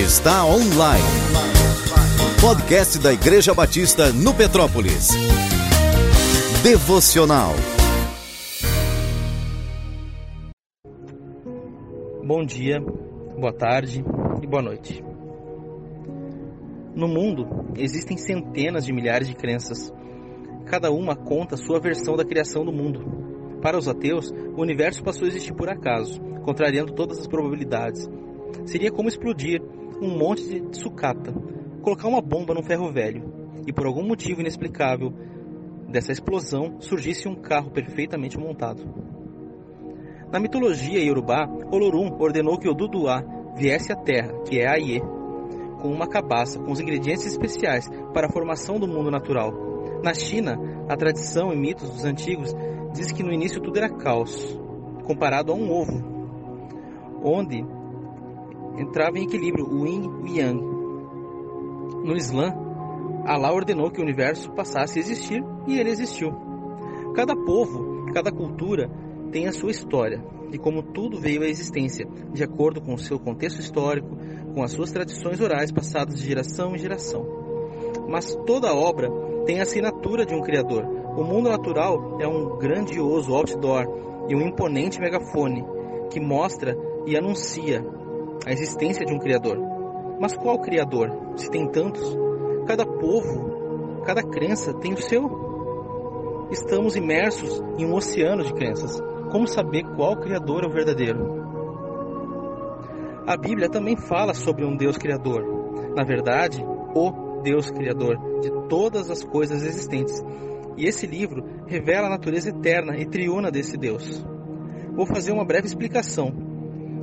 [0.00, 1.02] está online.
[2.38, 5.08] Podcast da Igreja Batista no Petrópolis.
[6.62, 7.54] Devocional.
[12.22, 14.04] Bom dia, boa tarde
[14.42, 15.02] e boa noite.
[16.94, 19.90] No mundo existem centenas de milhares de crenças.
[20.66, 23.58] Cada uma conta sua versão da criação do mundo.
[23.62, 28.06] Para os ateus, o universo passou a existir por acaso, contrariando todas as probabilidades.
[28.66, 29.62] Seria como explodir
[30.00, 31.32] um monte de sucata,
[31.82, 33.22] colocar uma bomba num ferro velho
[33.66, 35.12] e por algum motivo inexplicável
[35.88, 38.82] dessa explosão surgisse um carro perfeitamente montado.
[40.30, 43.24] Na mitologia iorubá, Olorum ordenou que Oduduá
[43.56, 45.00] viesse à terra, que é Aie,
[45.80, 49.52] com uma cabaça com os ingredientes especiais para a formação do mundo natural.
[50.02, 52.54] Na China, a tradição e mitos dos antigos
[52.92, 54.58] diz que no início tudo era caos,
[55.04, 56.02] comparado a um ovo,
[57.22, 57.64] onde
[58.78, 60.60] entrava em equilíbrio o yin e yang.
[62.04, 62.54] No Islã,
[63.24, 66.32] Allah ordenou que o universo passasse a existir e ele existiu.
[67.14, 68.90] Cada povo, cada cultura
[69.32, 73.18] tem a sua história e como tudo veio à existência, de acordo com o seu
[73.18, 74.16] contexto histórico,
[74.54, 77.26] com as suas tradições orais passadas de geração em geração.
[78.08, 79.10] Mas toda obra
[79.44, 80.84] tem a assinatura de um criador.
[81.16, 83.86] O mundo natural é um grandioso outdoor
[84.28, 85.64] e um imponente megafone
[86.10, 87.84] que mostra e anuncia
[88.46, 89.58] a existência de um Criador.
[90.20, 91.10] Mas qual Criador?
[91.34, 92.16] Se tem tantos?
[92.68, 96.46] Cada povo, cada crença tem o seu.
[96.52, 99.02] Estamos imersos em um oceano de crenças.
[99.32, 101.44] Como saber qual Criador é o verdadeiro?
[103.26, 105.42] A Bíblia também fala sobre um Deus Criador.
[105.96, 110.22] Na verdade, o Deus Criador de todas as coisas existentes.
[110.76, 114.24] E esse livro revela a natureza eterna e triuna desse Deus.
[114.94, 116.45] Vou fazer uma breve explicação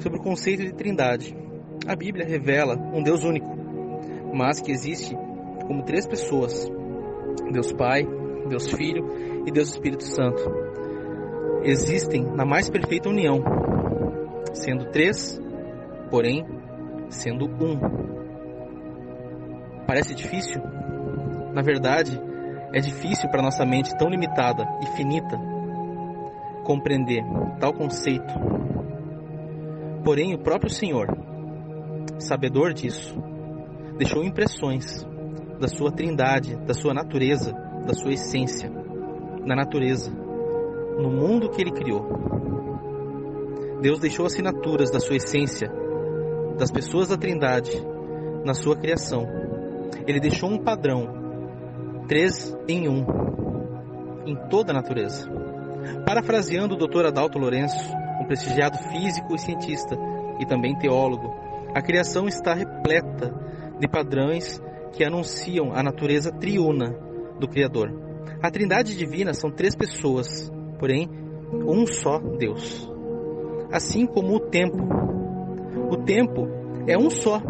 [0.00, 1.36] sobre o conceito de trindade.
[1.86, 3.48] A Bíblia revela um Deus único,
[4.34, 5.16] mas que existe
[5.66, 6.68] como três pessoas:
[7.50, 8.06] Deus Pai,
[8.48, 9.06] Deus Filho
[9.46, 10.42] e Deus Espírito Santo.
[11.62, 13.42] Existem na mais perfeita união,
[14.52, 15.40] sendo três,
[16.10, 16.46] porém
[17.08, 17.78] sendo um.
[19.86, 20.60] Parece difícil?
[21.54, 22.20] Na verdade,
[22.72, 25.38] é difícil para nossa mente tão limitada e finita
[26.64, 27.24] compreender
[27.58, 28.34] tal conceito
[30.04, 31.06] Porém, o próprio Senhor,
[32.18, 33.16] sabedor disso,
[33.96, 35.06] deixou impressões
[35.58, 37.52] da sua trindade, da sua natureza,
[37.86, 38.70] da sua essência,
[39.44, 40.10] na natureza,
[40.98, 42.06] no mundo que ele criou.
[43.80, 45.70] Deus deixou assinaturas da sua essência,
[46.58, 47.70] das pessoas da trindade,
[48.44, 49.26] na sua criação.
[50.06, 51.06] Ele deixou um padrão,
[52.08, 53.04] três em um,
[54.26, 55.30] em toda a natureza.
[56.04, 57.06] Parafraseando o Dr.
[57.06, 59.96] Adalto Lourenço, um prestigiado físico e cientista
[60.38, 61.34] e também teólogo,
[61.74, 63.34] a criação está repleta
[63.78, 64.60] de padrões
[64.92, 66.90] que anunciam a natureza triuna
[67.38, 67.92] do Criador.
[68.42, 71.08] A Trindade divina são três pessoas, porém
[71.52, 72.90] um só Deus.
[73.70, 74.78] Assim como o tempo.
[75.90, 76.48] O tempo
[76.86, 77.40] é um só,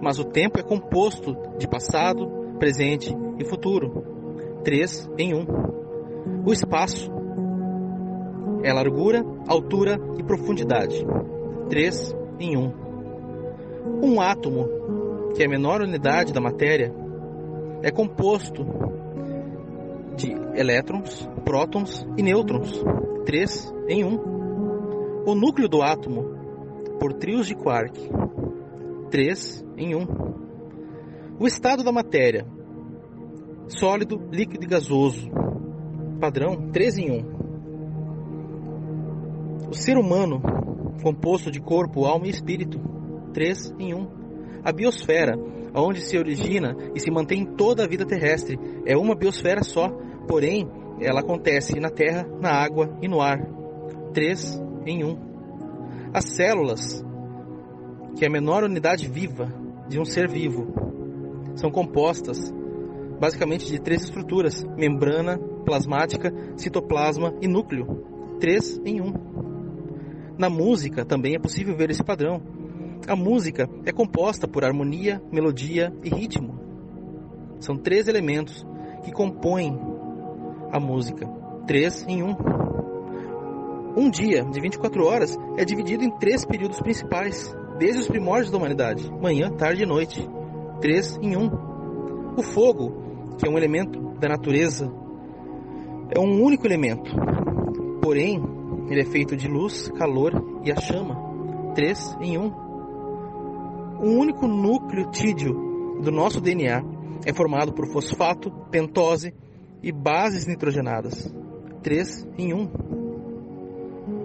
[0.00, 4.60] mas o tempo é composto de passado, presente e futuro.
[4.64, 5.46] Três em um.
[6.46, 7.10] O espaço
[8.64, 11.06] é largura, altura e profundidade.
[11.68, 12.72] Três em um.
[14.02, 14.66] Um átomo,
[15.34, 16.92] que é a menor unidade da matéria,
[17.82, 18.64] é composto
[20.16, 22.82] de elétrons, prótons e nêutrons.
[23.26, 24.18] Três em um.
[25.26, 26.24] O núcleo do átomo,
[26.98, 28.00] por trios de quark.
[29.10, 30.06] Três em um.
[31.38, 32.46] O estado da matéria,
[33.68, 35.28] sólido, líquido e gasoso.
[36.20, 37.33] Padrão 3 em 1.
[39.74, 40.40] O ser humano,
[41.02, 42.80] composto de corpo, alma e espírito,
[43.32, 44.06] três em um.
[44.62, 45.36] A biosfera,
[45.74, 49.88] onde se origina e se mantém toda a vida terrestre, é uma biosfera só,
[50.28, 50.70] porém,
[51.00, 53.44] ela acontece na terra, na água e no ar.
[54.12, 55.18] Três em um.
[56.14, 57.04] As células,
[58.16, 59.52] que é a menor unidade viva
[59.88, 60.72] de um ser vivo,
[61.56, 62.38] são compostas
[63.18, 68.38] basicamente de três estruturas: membrana, plasmática, citoplasma e núcleo.
[68.38, 69.33] Três em um.
[70.36, 72.42] Na música também é possível ver esse padrão.
[73.06, 76.58] A música é composta por harmonia, melodia e ritmo.
[77.60, 78.66] São três elementos
[79.04, 79.78] que compõem
[80.72, 81.26] a música,
[81.66, 82.34] três em um.
[83.96, 88.58] Um dia de 24 horas é dividido em três períodos principais, desde os primórdios da
[88.58, 90.28] humanidade: manhã, tarde e noite.
[90.80, 91.48] Três em um.
[92.36, 94.90] O fogo, que é um elemento da natureza,
[96.10, 97.14] é um único elemento,
[98.02, 98.42] porém
[98.88, 102.52] ele é feito de luz, calor e a chama, três em um.
[104.00, 106.82] um único nucleotídeo do nosso DNA
[107.24, 109.34] é formado por fosfato, pentose
[109.82, 111.34] e bases nitrogenadas.
[111.82, 112.68] Três em um.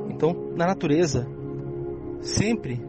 [0.09, 1.27] Então, na natureza,
[2.21, 2.81] sempre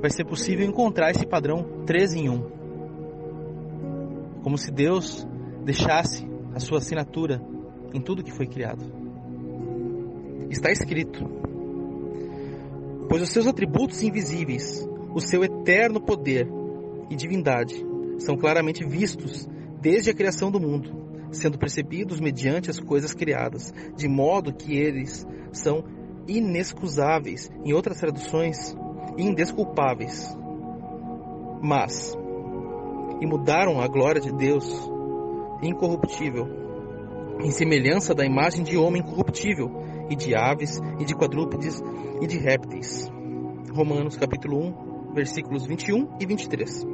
[0.00, 2.42] vai ser possível encontrar esse padrão três em um.
[4.42, 5.26] Como se Deus
[5.64, 7.40] deixasse a sua assinatura
[7.92, 9.03] em tudo que foi criado.
[10.54, 11.28] Está escrito:
[13.08, 16.48] Pois os seus atributos invisíveis, o seu eterno poder
[17.10, 17.84] e divindade,
[18.18, 19.48] são claramente vistos
[19.80, 25.26] desde a criação do mundo, sendo percebidos mediante as coisas criadas, de modo que eles
[25.50, 25.82] são
[26.28, 28.76] inexcusáveis, em outras traduções,
[29.18, 30.38] indesculpáveis.
[31.60, 32.16] Mas,
[33.20, 34.88] e mudaram a glória de Deus,
[35.60, 36.46] incorruptível,
[37.40, 41.82] em semelhança da imagem de homem corruptível, e de aves, e de quadrúpedes,
[42.20, 43.10] e de répteis.
[43.72, 44.58] Romanos capítulo
[45.10, 46.86] 1, versículos 21 e 23.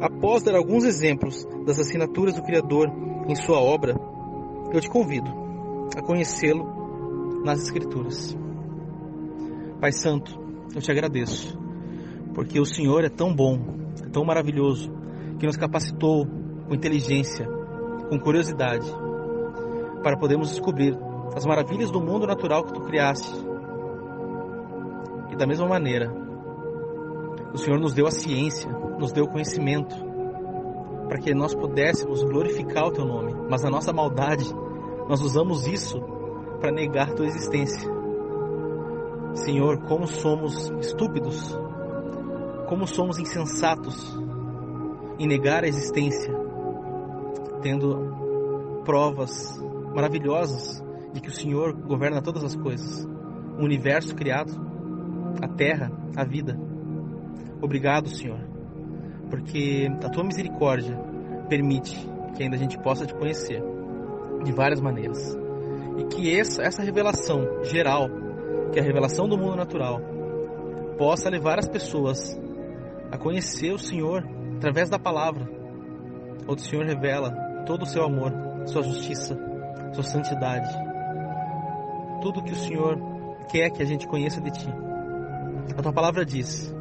[0.00, 2.92] Após dar alguns exemplos das assinaturas do Criador
[3.28, 3.94] em sua obra,
[4.72, 5.30] eu te convido
[5.96, 8.36] a conhecê-lo nas Escrituras.
[9.80, 10.38] Pai Santo,
[10.74, 11.58] eu te agradeço,
[12.34, 13.58] porque o Senhor é tão bom,
[14.02, 14.92] é tão maravilhoso,
[15.38, 16.26] que nos capacitou
[16.66, 17.46] com inteligência,
[18.08, 18.86] com curiosidade,
[20.02, 20.96] para podermos descobrir
[21.34, 23.34] as maravilhas do mundo natural que tu criaste.
[25.30, 26.12] E da mesma maneira,
[27.52, 29.94] o Senhor nos deu a ciência, nos deu o conhecimento,
[31.08, 33.34] para que nós pudéssemos glorificar o teu nome.
[33.48, 34.46] Mas na nossa maldade,
[35.08, 36.00] nós usamos isso
[36.60, 37.90] para negar tua existência.
[39.34, 41.58] Senhor, como somos estúpidos,
[42.68, 44.18] como somos insensatos
[45.18, 46.34] em negar a existência,
[47.62, 49.60] tendo provas
[49.94, 50.82] maravilhosas
[51.16, 53.08] de que o Senhor governa todas as coisas,
[53.58, 54.52] o universo criado,
[55.40, 56.60] a terra, a vida.
[57.62, 58.38] Obrigado, Senhor,
[59.30, 60.94] porque a tua misericórdia
[61.48, 61.96] permite
[62.34, 63.62] que ainda a gente possa te conhecer
[64.44, 65.34] de várias maneiras.
[65.96, 68.10] E que essa, essa revelação geral,
[68.70, 69.98] que é a revelação do mundo natural,
[70.98, 72.38] possa levar as pessoas
[73.10, 74.22] a conhecer o Senhor
[74.56, 75.48] através da palavra,
[76.46, 77.30] onde o Senhor revela
[77.64, 78.34] todo o seu amor,
[78.66, 79.34] sua justiça,
[79.94, 80.85] sua santidade,
[82.20, 82.98] tudo que o Senhor
[83.50, 84.68] quer que a gente conheça de Ti.
[85.76, 86.74] A Tua palavra diz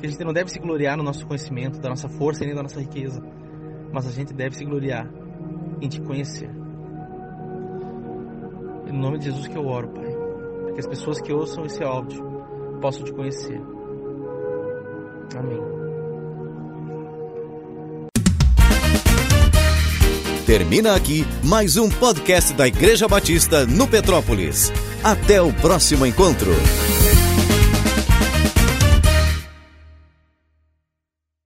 [0.00, 2.54] que a gente não deve se gloriar no nosso conhecimento, da nossa força e nem
[2.54, 3.22] da nossa riqueza,
[3.92, 5.08] mas a gente deve se gloriar
[5.80, 6.50] em Te conhecer.
[8.86, 10.06] Em nome de Jesus que eu oro, Pai,
[10.74, 12.22] que as pessoas que ouçam esse áudio
[12.80, 13.60] possam Te conhecer.
[15.36, 15.87] Amém.
[20.48, 24.72] Termina aqui mais um podcast da Igreja Batista no Petrópolis.
[25.04, 26.50] Até o próximo encontro.